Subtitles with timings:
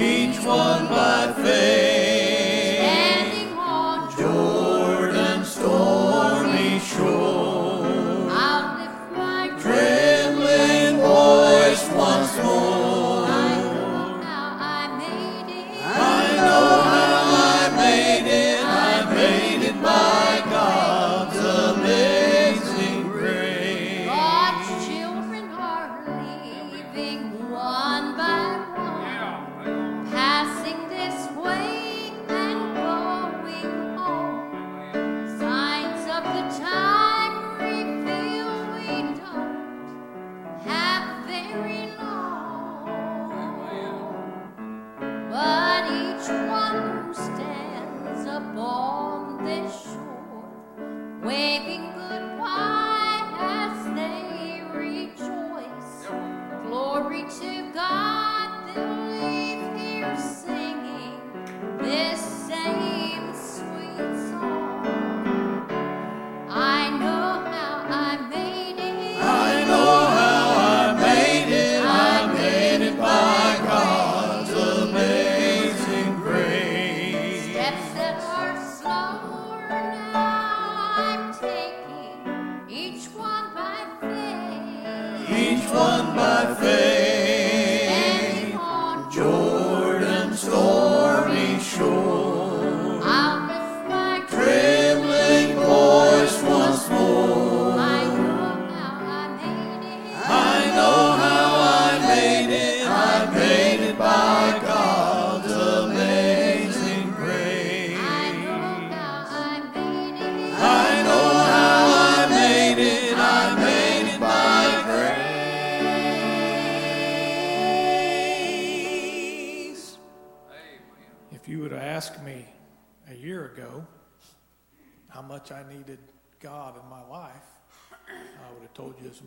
[0.00, 1.79] each one by faith.
[51.22, 51.89] waving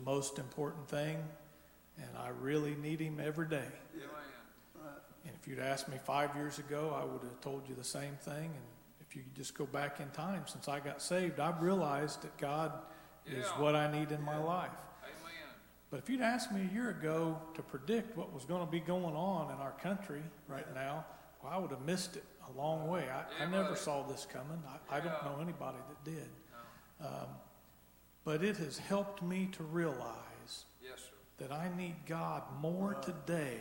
[0.04, 1.16] most important thing,
[1.96, 3.68] and I really need Him every day.
[5.24, 8.16] And if you'd asked me five years ago, I would have told you the same
[8.20, 8.44] thing.
[8.44, 8.64] And
[9.00, 12.72] if you just go back in time since I got saved, I've realized that God
[13.26, 14.68] is what I need in my life.
[15.02, 15.54] Amen.
[15.90, 18.80] But if you'd asked me a year ago to predict what was going to be
[18.80, 21.06] going on in our country right now,
[21.42, 23.04] well, I would have missed it a long way.
[23.08, 24.62] I, I never saw this coming.
[24.90, 26.28] I, I, don't know anybody that did.
[27.00, 27.28] Um,
[28.24, 33.60] but it has helped me to realize yes, that I need God more today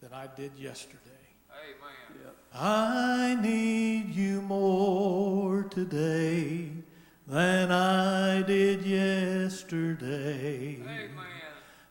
[0.00, 0.98] than I did yesterday.
[1.50, 2.22] Amen.
[2.24, 2.36] Yep.
[2.54, 6.70] I need you more today
[7.26, 10.78] than I did yesterday.
[10.82, 11.10] Amen.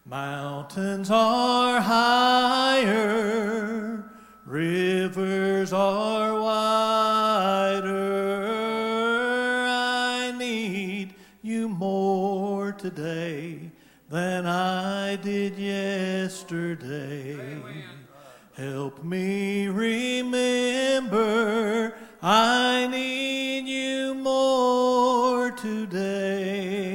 [0.09, 2.87] Mountains are higher,
[4.49, 8.07] rivers are wider.
[9.69, 11.13] I need
[11.43, 13.69] you more today
[14.09, 17.37] than I did yesterday.
[18.53, 21.19] Help me remember
[22.21, 26.89] I need you more today.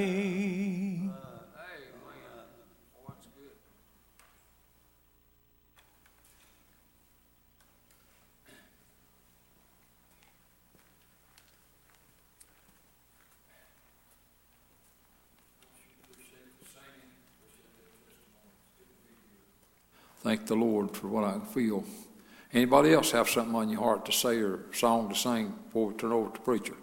[20.24, 21.84] Thank the Lord for what I can feel.
[22.52, 25.94] Anybody else have something on your heart to say or song to sing before we
[25.94, 26.74] turn over to the preacher?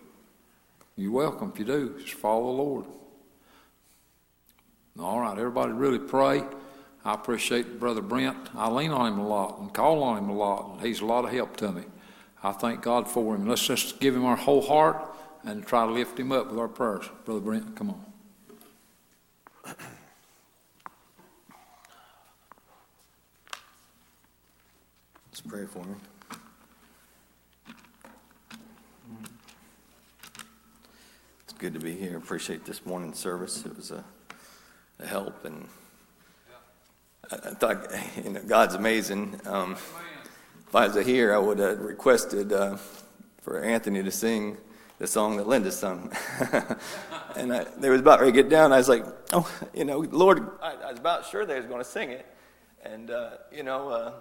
[0.96, 1.98] You're welcome if you do.
[2.00, 2.86] Just follow the Lord.
[5.00, 6.44] All right, everybody really pray.
[7.04, 8.38] I appreciate Brother Brent.
[8.56, 11.06] I lean on him a lot and call on him a lot, and he's a
[11.06, 11.84] lot of help to me.
[12.44, 13.48] I thank God for him.
[13.48, 16.68] Let's just give him our whole heart and try to lift him up with our
[16.68, 17.10] prayers.
[17.26, 18.11] Brother Brent, come on.
[25.48, 25.96] Pray for me.
[31.44, 32.18] It's good to be here.
[32.18, 33.66] Appreciate this morning's service.
[33.66, 34.04] It was a,
[35.00, 35.68] a help, and
[37.32, 37.88] I, I thought,
[38.24, 39.42] you know, God's amazing.
[39.46, 42.78] Um, if I was here, I would have requested uh,
[43.42, 44.58] for Anthony to sing
[45.00, 46.14] the song that Linda sung.
[47.36, 48.72] and I, they was about ready to get down.
[48.72, 49.04] I was like,
[49.34, 52.26] oh, you know, Lord, I, I was about sure they was going to sing it.
[52.84, 54.12] And, uh, you know, uh,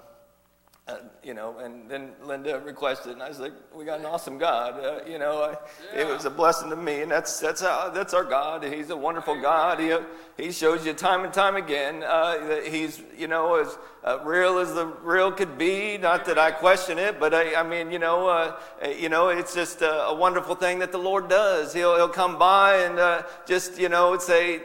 [0.90, 4.38] uh, you know, and then Linda requested, and I was like, "We got an awesome
[4.38, 5.50] God." Uh, you know, I,
[5.94, 6.02] yeah.
[6.02, 8.64] it was a blessing to me, and that's that's how, that's our God.
[8.64, 9.78] He's a wonderful God.
[9.78, 9.94] He
[10.36, 14.58] He shows you time and time again uh, that He's you know as uh, real
[14.58, 15.96] as the real could be.
[15.98, 18.56] Not that I question it, but I, I mean, you know, uh,
[18.88, 21.72] you know, it's just a, a, wonderful thing that the Lord does.
[21.72, 24.62] He'll He'll come by and just you know say,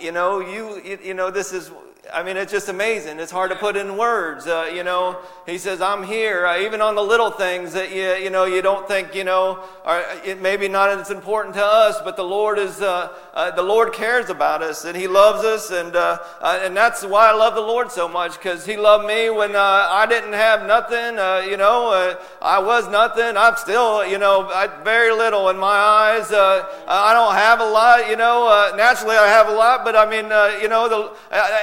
[0.00, 1.70] you know, you you, you know, this is
[2.14, 3.18] I mean, it's just amazing.
[3.18, 4.46] It's hard to put in words.
[4.46, 8.14] Uh, you know, he says, "I'm here," uh, even on the little things that you
[8.22, 12.00] you know you don't think you know are it maybe not as important to us,
[12.04, 15.72] but the Lord is uh, uh the Lord cares about us and He loves us,
[15.72, 19.06] and uh, uh, and that's why I love the Lord so much because He loved
[19.06, 21.18] me when I didn't have nothing.
[21.50, 23.36] you know, I was nothing.
[23.36, 26.30] I'm still you know I, very little in my eyes.
[26.30, 28.08] I don't have a lot.
[28.08, 30.26] You know, naturally I have a lot, but I mean
[30.62, 31.10] you know the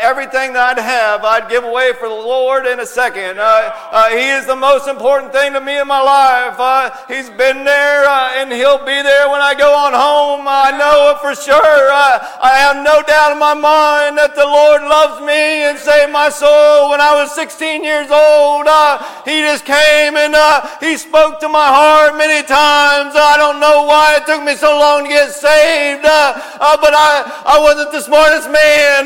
[0.02, 3.38] everything everything that I'd have, I'd give away for the Lord in a second.
[3.38, 6.58] Uh, uh, he is the most important thing to me in my life.
[6.58, 10.46] Uh, he's been there uh, and He'll be there when I go on home.
[10.50, 11.86] I know it for sure.
[11.94, 16.12] Uh, I have no doubt in my mind that the Lord loves me and saved
[16.12, 18.66] my soul when I was 16 years old.
[18.66, 20.34] Uh, he just came and
[20.82, 23.14] He spoke to my heart many times.
[23.14, 27.62] I don't know why it took me so long to get saved, but I, I
[27.62, 29.06] wasn't the smartest man.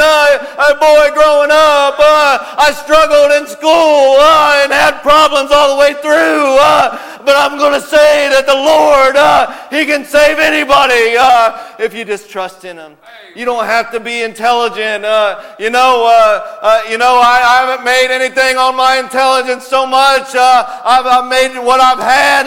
[0.80, 1.96] boy, growing up.
[1.96, 6.60] Uh, I struggled in school uh, and had problems all the way through.
[6.60, 11.76] Uh, but I'm going to say that the Lord, uh, He can save anybody uh,
[11.80, 12.96] if you just trust in Him.
[13.36, 15.04] You don't have to be intelligent.
[15.04, 19.68] Uh, you know, uh, uh, you know, I, I, haven't made anything on my intelligence
[19.68, 20.36] so much.
[20.36, 22.46] Uh, I've, I've, made what I've had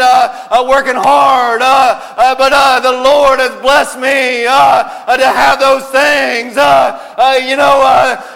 [0.65, 1.61] working hard.
[1.61, 6.55] but the Lord has blessed me to have those things.
[6.55, 7.83] you know,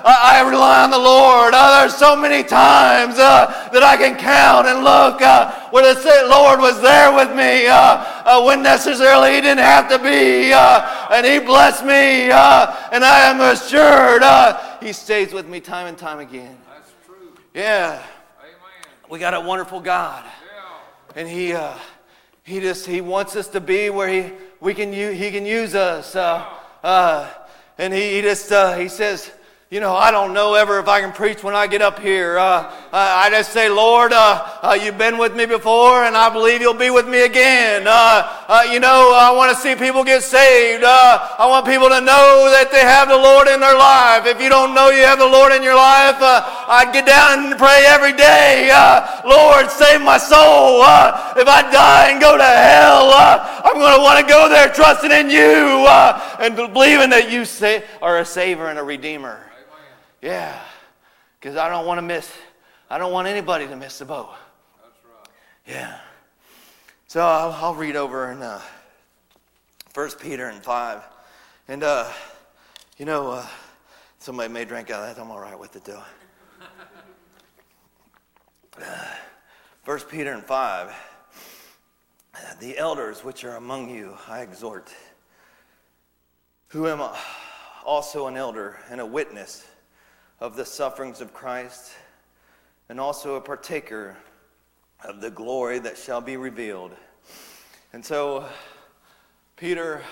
[0.04, 1.54] I rely on the Lord.
[1.54, 6.26] Uh, there's so many times uh, that I can count and look uh, where the
[6.28, 10.52] Lord was there with me uh, uh, when necessarily He didn't have to be.
[10.52, 12.30] Uh, and He blessed me.
[12.30, 14.22] and I am assured
[14.80, 16.56] He stays with me time and time again.
[16.72, 17.32] That's true.
[17.54, 18.02] Yeah.
[18.40, 18.52] Amen.
[19.10, 20.24] We got a wonderful God.
[20.24, 21.20] Yeah.
[21.20, 21.56] And He.
[22.44, 26.16] He just he wants us to be where he we can he can use us,
[26.16, 26.44] uh,
[26.82, 27.30] uh,
[27.78, 29.30] and he, he just uh, he says
[29.72, 32.36] you know, I don't know ever if I can preach when I get up here.
[32.36, 36.60] Uh, I just say, Lord, uh, uh, you've been with me before, and I believe
[36.60, 37.88] you'll be with me again.
[37.88, 40.84] Uh, uh, you know, I want to see people get saved.
[40.84, 44.28] Uh, I want people to know that they have the Lord in their life.
[44.28, 47.56] If you don't know you have the Lord in your life, I'd get down and
[47.56, 48.68] pray every day.
[49.24, 50.84] Lord, save my soul.
[51.40, 53.08] if I die and go to hell,
[53.64, 55.88] I'm going to want to go there trusting in you
[56.44, 57.48] and believing that you
[58.04, 59.48] are a Savior and a Redeemer.
[60.22, 60.56] Yeah,
[61.40, 62.32] because I don't want to miss,
[62.88, 64.30] I don't want anybody to miss the boat.
[64.80, 65.28] That's right.
[65.66, 65.98] Yeah.
[67.08, 68.60] So I'll, I'll read over in uh,
[69.94, 71.02] 1 Peter and 5.
[71.66, 72.08] And, uh,
[72.98, 73.46] you know, uh,
[74.20, 75.20] somebody may drink out of that.
[75.20, 76.02] I'm all right with it, though.
[78.80, 79.04] Uh,
[79.84, 80.94] 1 Peter and 5.
[82.58, 84.94] The elders which are among you, I exhort,
[86.68, 87.06] who am
[87.84, 89.66] also an elder and a witness
[90.42, 91.92] of the sufferings of Christ,
[92.88, 94.16] and also a partaker
[95.04, 96.90] of the glory that shall be revealed.
[97.92, 98.48] And so,
[99.54, 100.02] Peter,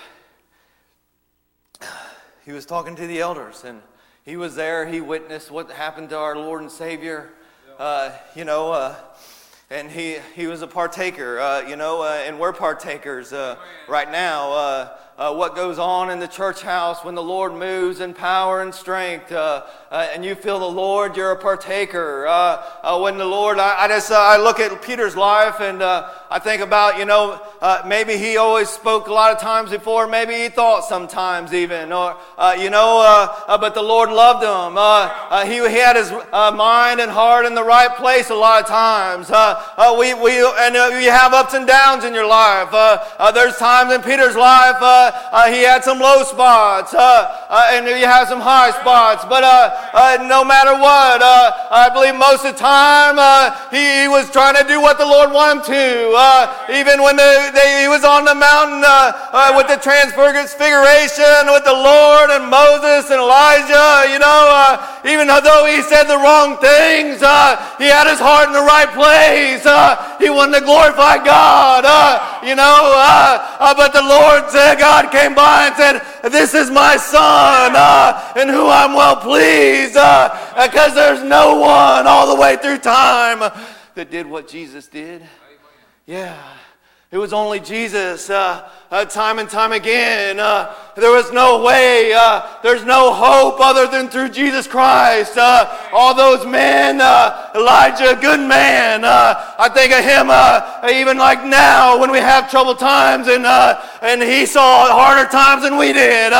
[2.45, 3.81] he was talking to the elders, and
[4.23, 4.85] he was there.
[4.85, 7.31] He witnessed what happened to our Lord and Savior.
[7.77, 8.95] Uh, you know, uh,
[9.69, 13.57] and he, he was a partaker, uh, you know, uh, and we're partakers uh,
[13.89, 14.91] right now.
[15.21, 18.63] Uh, uh, what goes on in the church house when the Lord moves in power
[18.63, 22.25] and strength, uh, uh, and you feel the Lord, you're a partaker.
[22.25, 25.79] Uh, uh, when the Lord, I, I just I look at Peter's life and
[26.31, 30.07] I think about, you know, uh, maybe he always spoke a lot of times before,
[30.07, 34.73] maybe he thought sometimes even, or uh, you know, uh, but the Lord loved him.
[35.45, 39.29] he, he had his mind and heart in the right place a lot of times.
[39.99, 40.73] we we and
[41.03, 42.71] you have ups and downs in your life.
[43.33, 44.79] there's times in Peter's life
[45.53, 50.73] he had some low spots, and you have some high spots, but uh, no matter
[50.73, 51.21] what.
[51.21, 54.97] Uh, I believe most of the time uh, he, he, was trying to do what
[54.97, 56.15] the Lord wanted him to.
[56.21, 61.49] Uh, even when the, they, he was on the mountain uh, uh, with the transfiguration
[61.49, 64.45] with the Lord and Moses and Elijah, you know,
[65.01, 67.25] even though he said the wrong things,
[67.81, 69.65] he had his heart in the right place.
[70.21, 71.89] he wanted to glorify God,
[72.45, 72.93] you know.
[73.73, 77.73] but the Lord said, God came by and said, This is my son
[78.37, 83.39] in whom I'm well pleased because uh, there's no one all the way through time
[83.95, 85.23] that did what Jesus did.
[86.05, 86.37] Yeah.
[87.11, 90.39] It was only Jesus, uh, uh, time and time again.
[90.39, 95.37] Uh, there was no way, uh, there's no hope other than through Jesus Christ.
[95.37, 99.03] Uh, all those men, uh, Elijah, good man.
[99.03, 104.23] I think of him uh even like now when we have troubled times, and, and
[104.23, 106.31] he saw harder times than we did.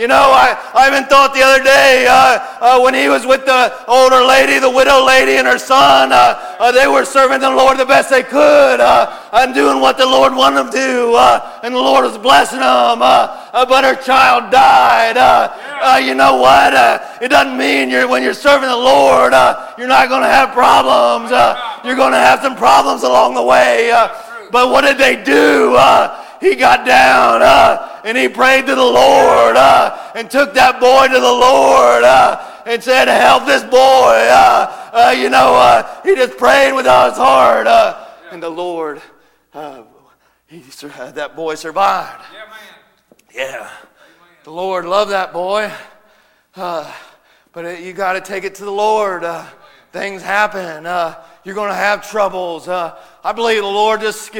[0.00, 3.44] You know, I, I even thought the other day uh, uh, when he was with
[3.44, 7.50] the older lady, the widow lady, and her son, uh, uh they were serving the
[7.50, 11.12] Lord the best they could uh, and doing what the Lord wanted them to.
[11.12, 13.00] Uh, and the Lord was blessing them.
[13.04, 15.20] but her child died.
[16.00, 16.72] you know what?
[17.20, 19.36] it doesn't mean you're, when you're serving the Lord,
[19.76, 21.28] you're not going to have problems.
[21.84, 23.92] you're going to have some problems along the way.
[24.50, 25.76] but what did they do?
[26.40, 31.08] he got down uh, and he prayed to the Lord uh, and took that boy
[31.08, 33.70] to the Lord uh, and said, Help this boy.
[33.76, 37.66] Uh, uh, you know, uh, he just prayed with all his heart.
[38.30, 39.02] And the Lord,
[40.46, 42.22] he, that boy survived.
[42.32, 42.46] Yeah,
[43.34, 43.70] yeah.
[44.44, 45.70] The Lord loved that boy.
[46.54, 49.24] but you got to take it to the Lord.
[49.92, 50.84] things happen.
[51.44, 52.68] you're going to have troubles.
[52.68, 54.32] I believe the Lord just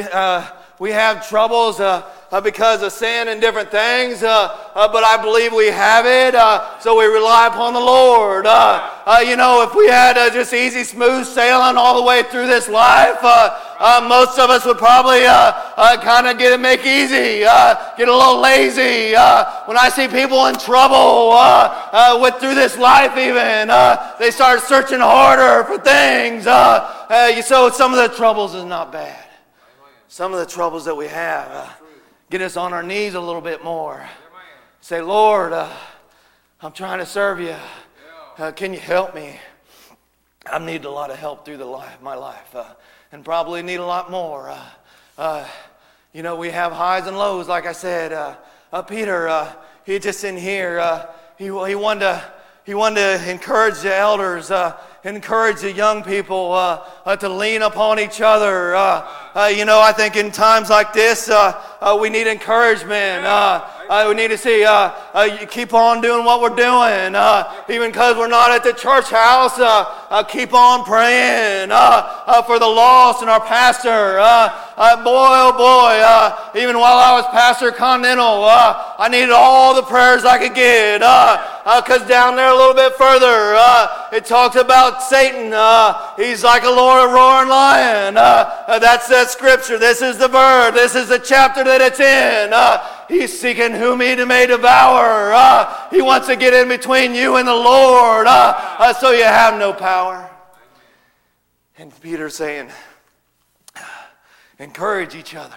[0.80, 5.20] we have troubles uh, uh, because of sin and different things, uh, uh but I
[5.20, 8.46] believe we have it, uh, so we rely upon the Lord.
[8.46, 12.68] Uh, you know, if we had just easy, smooth sailing all the way through this
[12.68, 13.20] life,
[14.06, 15.22] most of us would probably
[16.04, 19.12] kind of get it make easy, get a little lazy.
[19.66, 21.34] when I see people in trouble
[22.22, 23.66] with through this life, even
[24.20, 26.46] they start searching harder for things.
[26.46, 29.26] Uh, uh, you so some of the troubles is not bad
[30.06, 31.48] some of the troubles that we have.
[31.50, 31.68] Uh,
[32.30, 34.08] get us on our knees a little bit more.
[34.80, 35.68] Say, Lord, uh,
[36.60, 37.56] I'm trying to serve you.
[38.38, 39.34] Uh, can you help me?
[40.46, 42.66] I need a lot of help through the life, my life, uh,
[43.10, 44.48] and probably need a lot more.
[44.48, 44.64] Uh,
[45.18, 45.48] uh,
[46.12, 48.36] you know, we have highs and lows, like I said.
[48.86, 49.52] Peter,
[49.84, 51.08] he just in here.
[51.36, 52.32] he, he wanted to
[52.64, 54.50] he wanted to encourage the elders
[55.04, 58.74] encourage the young people uh, uh, to lean upon each other.
[58.74, 63.24] Uh, uh you know, I think in times like this, uh, uh, we need encouragement.
[64.08, 64.66] we need to see,
[65.46, 67.14] keep on doing what we're doing.
[67.68, 69.56] even because we're not at the church house,
[70.30, 71.70] keep on praying
[72.46, 74.18] for the lost and our pastor.
[74.80, 80.38] Boy, oh boy, even while I was pastor Continental, I needed all the prayers I
[80.38, 81.00] could get.
[81.00, 83.56] Because down there a little bit further,
[84.16, 85.52] it talks about Satan.
[85.52, 88.16] Uh, he's like a roaring lion.
[88.16, 89.78] Uh, uh, that's that scripture.
[89.78, 90.74] This is the verse.
[90.74, 92.52] This is the chapter that it's in.
[92.52, 95.32] Uh, he's seeking whom he may devour.
[95.32, 99.58] Uh, he wants to get in between you and the Lord uh, so you have
[99.58, 100.30] no power.
[101.78, 102.70] And Peter's saying,
[104.60, 105.56] encourage each other.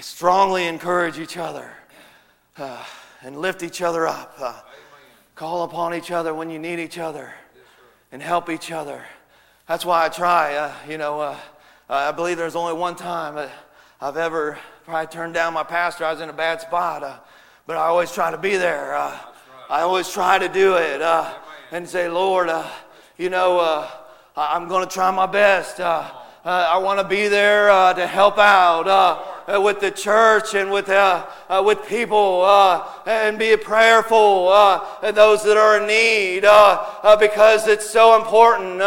[0.00, 1.70] Strongly encourage each other.
[3.22, 4.38] and lift each other up.
[5.34, 7.32] call upon each other when you need each other
[8.12, 9.02] and help each other.
[9.66, 10.54] That's why I try.
[10.56, 11.36] Uh, you know, uh,
[11.88, 13.50] I believe there's only one time
[14.00, 16.04] I've ever probably turned down my pastor.
[16.04, 17.18] I was in a bad spot, uh,
[17.66, 18.94] but I always try to be there.
[18.94, 19.20] Uh, right.
[19.70, 21.34] I always try to do it uh,
[21.70, 22.66] and say, Lord, uh,
[23.18, 23.86] you know,
[24.36, 25.80] I'm going to try my best.
[26.44, 28.88] I want to be there to help out
[29.48, 34.84] uh, with the church and with, uh, uh, with people uh, and be prayerful uh,
[35.02, 38.78] and those that are in need uh, because it's so important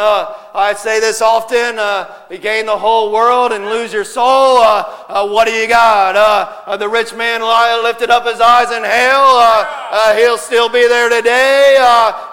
[0.53, 4.57] I say this often uh, you gain the whole world and lose your soul.
[4.57, 6.15] Uh, uh, what do you got?
[6.15, 7.41] Uh, uh, the rich man
[7.83, 9.37] lifted up his eyes in hell.
[9.39, 11.75] Uh, he'll still be there today.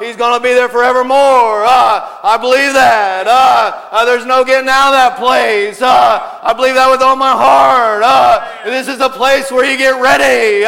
[0.00, 1.64] he's going to be there forevermore.
[1.64, 3.24] I believe that.
[4.04, 5.80] there's no getting out of that place.
[5.80, 8.02] I believe that with all my heart.
[8.64, 10.64] this is a place where you get ready.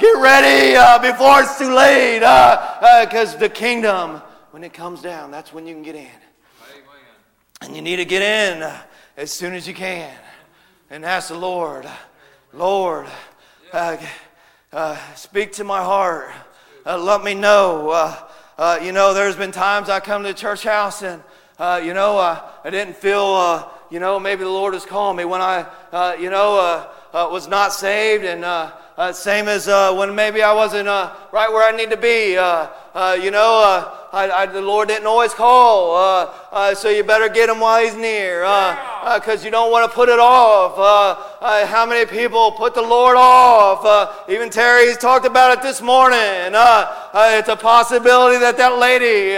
[0.00, 0.72] get ready
[1.06, 2.20] before it's too late.
[2.20, 6.27] Because the kingdom, when it comes down, that's when you can get in.
[7.60, 8.72] And you need to get in
[9.16, 10.14] as soon as you can
[10.90, 11.88] and ask the Lord,
[12.52, 13.06] Lord,
[13.72, 13.96] uh,
[14.72, 16.30] uh, speak to my heart.
[16.86, 17.90] Uh, let me know.
[17.90, 21.22] Uh, uh, you know, there's been times I come to the church house and,
[21.58, 25.40] uh, you know, I didn't feel, you know, maybe the Lord is calling me when
[25.40, 25.66] I,
[26.20, 31.76] you know, was not saved and same as when maybe I wasn't right where I
[31.76, 32.30] need to be.
[33.22, 37.48] you know, I, I, the Lord didn't always call, uh, uh, so you better get
[37.48, 38.42] him while he's near,
[39.14, 40.78] because uh, uh you don't want to put it off.
[40.78, 44.28] Uh, uh, how many people put the Lord off?
[44.28, 46.18] even Terry's talked about it this morning.
[46.18, 49.36] it's a possibility that that lady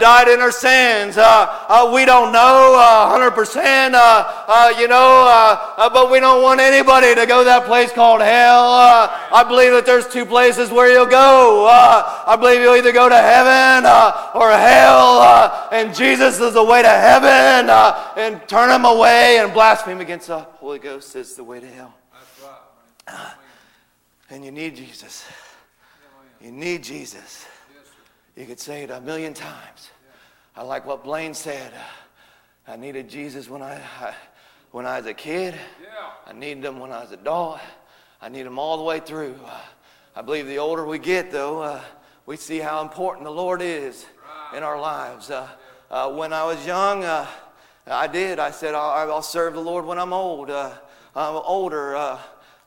[0.00, 1.16] died in her sins.
[1.16, 2.76] we don't know
[3.12, 9.10] 100%, you know, but we don't want anybody to go to that place called hell.
[9.32, 11.66] I believe that there's two places where you'll go.
[11.66, 16.64] I believe you'll either go to heaven uh, or hell, uh, and Jesus is the
[16.64, 21.44] way to heaven, uh, and turn away and blaspheme against the Holy Ghost is the
[21.44, 21.94] way to hell.
[24.30, 25.24] and you need Jesus.
[26.40, 27.46] You need Jesus.
[28.36, 29.90] You could say it a million times.
[30.56, 31.72] I like what Blaine said.
[32.66, 34.14] I needed Jesus when I, I
[34.72, 35.54] when I was a kid.
[36.26, 37.60] I needed him when I was an adult.
[38.20, 39.36] I need him all the way through.
[40.16, 41.80] I believe the older we get, though, uh,
[42.26, 44.06] we see how important the Lord is
[44.56, 45.30] in our lives.
[45.30, 45.48] Uh,
[45.90, 47.26] uh, when I was young, uh,
[47.86, 48.38] I did.
[48.38, 50.50] I said, I'll, I'll, serve the Lord when I'm old.
[50.50, 50.70] Uh,
[51.16, 51.96] I'm older.
[51.96, 52.18] Uh,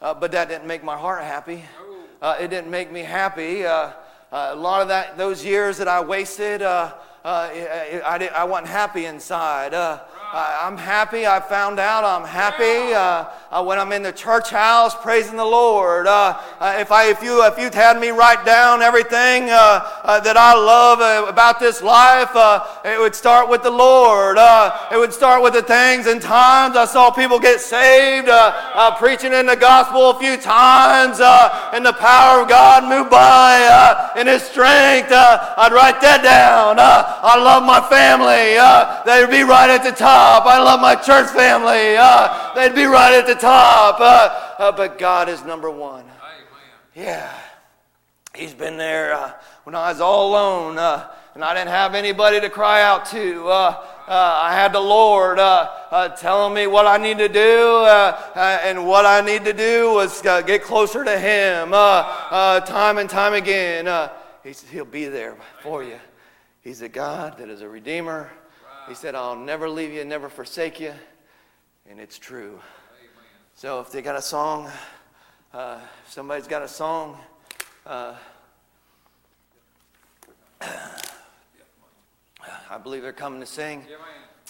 [0.02, 1.64] uh, but that didn't make my heart happy.
[2.22, 3.62] it didn't make me happy.
[3.62, 3.96] a
[4.32, 6.92] lot of that, those years that I wasted, I,
[7.24, 9.74] I, I wasn't happy inside.
[10.38, 11.26] I'm happy.
[11.26, 15.46] I found out I'm happy uh, uh, when I'm in the church house praising the
[15.46, 16.08] Lord.
[16.08, 20.20] Uh, uh if, I, if, you, if you'd had me write down everything uh, uh,
[20.20, 22.32] that I love about this life,
[22.84, 24.36] it would start with the Lord.
[24.92, 28.28] it would start with the things and times I saw people get saved,
[28.98, 33.65] preaching in the gospel a few times, and the power of God move by
[34.18, 35.12] in His strength.
[35.12, 36.78] I'd write that down.
[36.80, 38.56] I love my family.
[39.06, 40.46] they'd be right at the top.
[40.46, 41.96] I love my church family.
[41.98, 44.00] Uh, they'd be right at the top.
[44.00, 46.06] Uh, uh, but God is number one.
[46.96, 47.32] Yeah.
[48.34, 49.32] He's been there uh,
[49.64, 53.48] when I was all alone uh, and I didn't have anybody to cry out to.
[53.48, 57.86] Uh, uh I had the Lord uh, uh, telling me what I need to do,
[58.36, 64.10] and what I need to do was get closer to Him time and time again.
[64.44, 66.00] He said He'll be there for you.
[66.62, 68.32] He's a God that is a redeemer.
[68.88, 70.94] He said, I'll never leave you, never forsake you.
[71.90, 72.60] And it's true.
[73.56, 74.70] So if they got a song,
[75.54, 77.18] uh, somebody's got a song,
[77.86, 78.16] uh,
[82.68, 83.86] I believe they're coming to sing.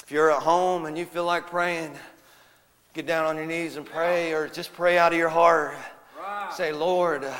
[0.01, 1.91] if you're at home and you feel like praying,
[2.93, 5.75] get down on your knees and pray, or just pray out of your heart.
[6.17, 6.49] Right.
[6.53, 7.35] Say, Lord, uh,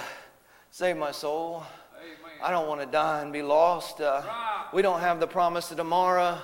[0.71, 1.63] save my soul.
[1.97, 2.33] Amen.
[2.43, 4.01] I don't want to die and be lost.
[4.01, 4.65] Uh, right.
[4.73, 6.37] We don't have the promise of tomorrow.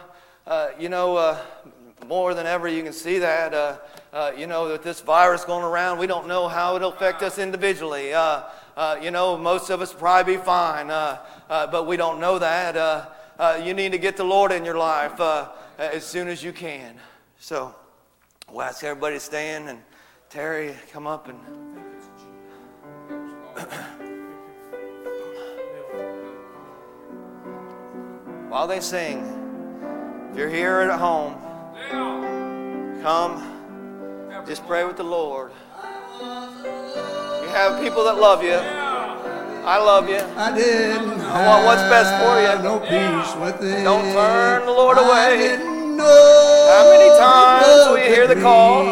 [0.47, 1.37] Uh, you know, uh,
[2.07, 3.53] more than ever, you can see that.
[3.53, 3.77] Uh,
[4.13, 7.37] uh, you know, with this virus going around, we don't know how it'll affect us
[7.37, 8.13] individually.
[8.13, 8.43] Uh,
[9.01, 13.17] you know, most of us probably be fine, but we don't know that.
[13.41, 15.49] Uh, you need to get the Lord in your life uh,
[15.79, 16.95] uh, as soon as you can.
[17.39, 17.73] So,
[18.51, 19.79] we'll ask everybody to stand and
[20.29, 21.39] Terry, come up and.
[28.51, 29.25] While they sing,
[30.31, 31.35] if you're here at home,
[33.01, 33.41] come.
[34.45, 35.51] Just pray with the Lord.
[36.21, 38.80] You have people that love you.
[39.63, 40.17] I love you.
[40.17, 41.21] I didn't.
[41.21, 42.63] I want what's best for you.
[42.63, 43.83] No peace with it.
[43.83, 45.57] Don't turn the Lord away.
[46.01, 48.85] How many times we hear the call?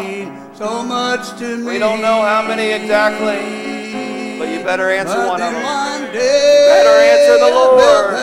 [0.54, 1.64] So much to me.
[1.72, 6.02] We don't know how many exactly, but you better answer one of them.
[6.14, 8.14] You better answer the Lord.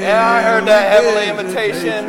[0.00, 2.06] Yeah, I heard that heavenly invitation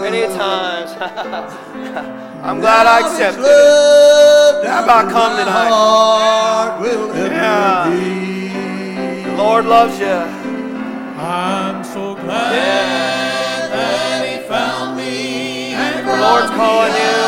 [0.00, 0.92] many times.
[2.42, 4.66] I'm glad I accepted it.
[4.68, 5.70] How about come tonight?
[7.30, 8.35] Yeah.
[9.36, 10.06] The Lord loves you.
[10.06, 13.68] I'm so glad yeah.
[13.68, 15.76] that He found me.
[15.76, 17.20] The Lord's calling you.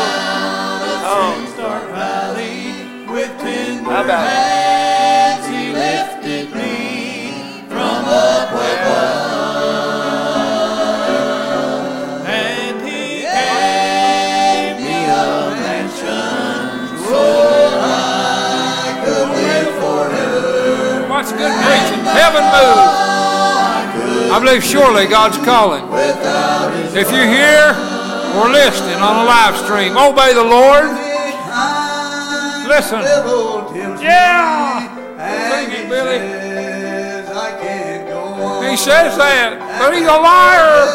[1.05, 1.45] Come.
[1.45, 1.85] Oh.
[3.85, 5.53] How about it?
[5.53, 9.18] He lifted me from up above,
[22.19, 22.99] Heaven moves.
[24.29, 25.83] I believe surely God's calling.
[26.91, 27.71] If you're here
[28.35, 30.91] or listening on a live stream, obey the Lord.
[32.67, 33.01] Listen.
[34.03, 34.83] Yeah.
[35.49, 36.19] Sing it, Billy.
[38.69, 40.85] He says that, but he's a liar.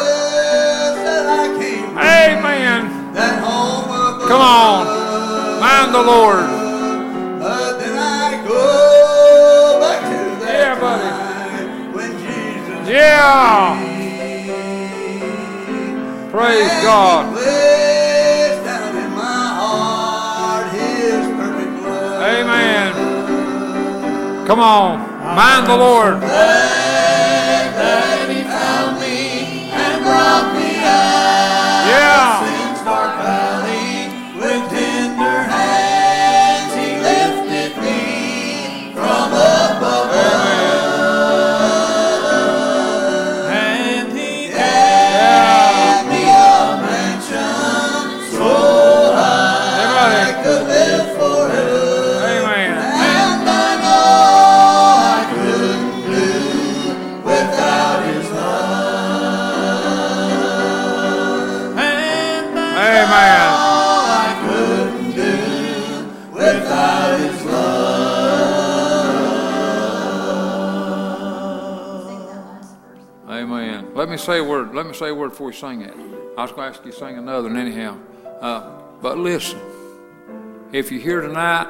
[1.97, 2.81] Amen.
[4.27, 4.85] Come on.
[5.59, 6.54] Mind the Lord.
[13.05, 13.77] Yeah.
[16.31, 17.35] Praise God.
[18.65, 22.21] down in my heart His perfect love.
[22.23, 22.87] Amen.
[24.47, 24.97] Come on.
[25.35, 26.84] Mind the Lord.
[73.75, 73.93] Amen.
[73.93, 74.73] Let me say a word.
[74.73, 75.93] Let me say a word before we sing it.
[76.37, 77.97] I was going to ask you to sing another, and anyhow.
[78.41, 79.59] Uh, but listen,
[80.71, 81.67] if you're here tonight,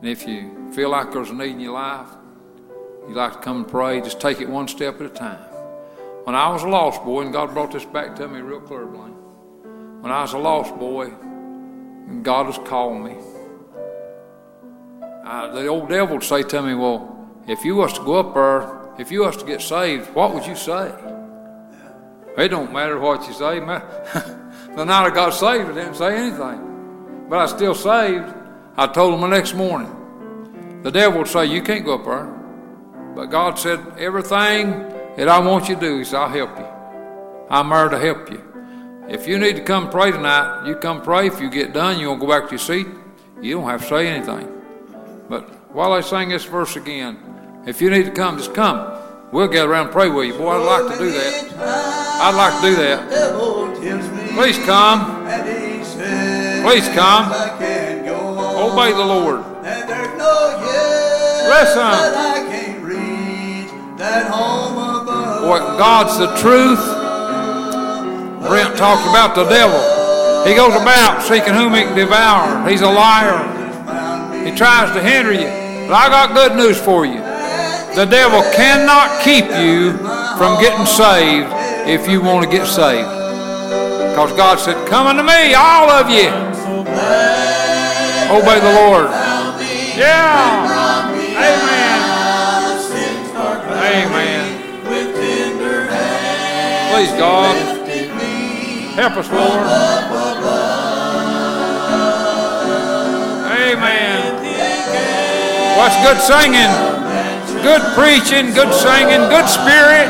[0.00, 2.08] and if you feel like there's a need in your life,
[3.06, 5.40] you'd like to come and pray, just take it one step at a time.
[6.24, 8.86] When I was a lost boy, and God brought this back to me real clear,
[8.86, 9.16] Blaine.
[10.00, 11.12] When I was a lost boy,
[12.08, 13.16] and God was calling me,
[15.24, 18.34] uh, the old devil would say to me, Well, if you was to go up
[18.34, 20.92] there, if you was to get saved, what would you say?
[22.36, 23.58] It don't matter what you say.
[23.58, 27.26] the night I got saved, I didn't say anything.
[27.26, 28.30] But I still saved.
[28.76, 30.80] I told him the next morning.
[30.82, 32.26] The devil would say, You can't go up there.
[33.14, 34.70] But God said, Everything
[35.16, 36.66] that I want you to do, He said, I'll help you.
[37.48, 38.44] I'm there to help you.
[39.08, 41.26] If you need to come pray tonight, you come pray.
[41.26, 42.86] If you get done, you to go back to your seat,
[43.40, 44.46] you don't have to say anything.
[45.28, 47.29] But while I sing this verse again,
[47.66, 48.96] if you need to come, just come.
[49.32, 50.34] We'll get around and pray with you.
[50.34, 51.52] Boy, I'd like to do that.
[52.22, 53.08] I'd like to do that.
[54.34, 55.24] Please come.
[56.64, 57.32] Please come.
[58.60, 59.44] Obey the Lord.
[61.46, 61.92] Listen.
[65.42, 66.82] Boy, God's the truth.
[68.48, 69.80] Brent talked about the devil.
[70.46, 72.68] He goes about seeking whom he can devour.
[72.68, 73.38] He's a liar.
[74.44, 75.48] He tries to hinder you.
[75.86, 77.29] But I got good news for you.
[77.94, 79.92] The devil cannot keep you
[80.38, 81.50] from getting saved
[81.88, 83.08] if you want to get saved.
[84.10, 86.30] Because God said, Come unto me, all of you.
[88.30, 89.10] Obey the Lord.
[89.98, 90.70] Yeah.
[91.34, 92.00] Amen.
[93.90, 94.60] Amen.
[96.94, 97.56] Please, God.
[98.94, 99.66] Help us, Lord.
[103.50, 104.20] Amen.
[105.76, 106.99] What's good singing?
[107.62, 110.08] Good preaching, good singing, good spirit.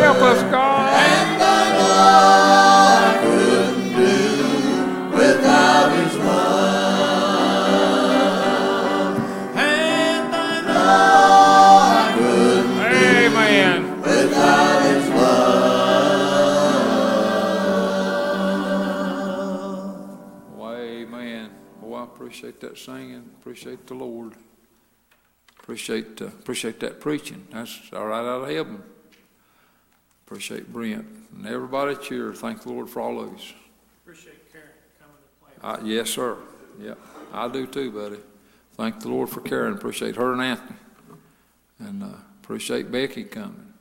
[0.00, 0.92] Help us, God.
[0.92, 6.36] and thy love And I couldn't do without His love.
[9.56, 10.64] Amen.
[12.92, 13.84] Amen.
[21.94, 23.30] I appreciate that singing.
[23.40, 24.34] Appreciate the Lord.
[25.66, 27.44] Appreciate uh, appreciate that preaching.
[27.50, 28.80] That's all right out of heaven.
[30.24, 32.32] Appreciate Brent and everybody at here.
[32.32, 33.38] Thank the Lord for all of you.
[34.04, 34.68] appreciate Karen
[35.00, 35.68] coming to play.
[35.68, 36.36] Uh, yes, sir.
[36.80, 36.94] Yeah,
[37.32, 38.18] I do too, buddy.
[38.74, 39.74] Thank the Lord for Karen.
[39.74, 40.78] Appreciate her and Anthony.
[41.80, 43.72] And uh, appreciate Becky coming.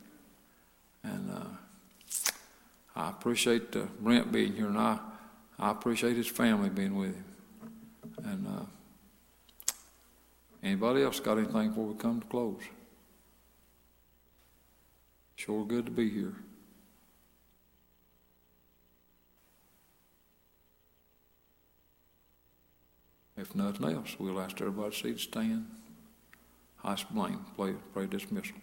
[1.04, 2.32] And uh,
[2.96, 4.98] I appreciate uh, Brent being here, and I,
[5.60, 7.26] I appreciate his family being with him.
[8.24, 8.66] And uh,
[10.66, 12.64] Anybody else got anything before we come to close?
[15.36, 16.34] Sure good to be here.
[23.38, 25.68] If nothing else, we'll ask everybody to stand.
[26.84, 28.56] I blame, pray, pray dismissal.